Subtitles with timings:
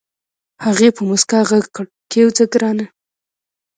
[0.65, 2.85] هغې په موسکا غږ کړ کېوځه ګرانه.